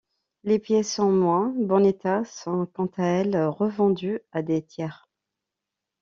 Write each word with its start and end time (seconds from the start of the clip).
Les 0.43 0.57
pièces 0.57 0.97
en 0.97 1.11
moins 1.11 1.53
bon 1.55 1.85
état 1.85 2.25
sont 2.25 2.65
quant 2.65 2.89
à 2.97 3.03
elles 3.05 3.45
revendues 3.45 4.19
à 4.31 4.41
des 4.41 4.63
tiers. 4.63 5.07